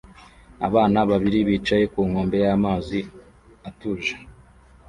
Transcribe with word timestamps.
Abana 0.67 0.99
babiri 1.09 1.39
bicaye 1.47 1.85
ku 1.93 1.99
nkombe 2.09 2.35
y'amazi 2.45 2.99
atuje 3.69 4.15